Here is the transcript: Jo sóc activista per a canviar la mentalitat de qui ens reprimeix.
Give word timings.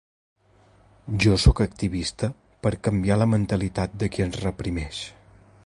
Jo 1.25 1.33
sóc 1.43 1.61
activista 1.65 2.31
per 2.67 2.73
a 2.77 2.79
canviar 2.89 3.19
la 3.23 3.29
mentalitat 3.37 3.95
de 4.05 4.13
qui 4.17 4.27
ens 4.27 4.41
reprimeix. 4.47 5.05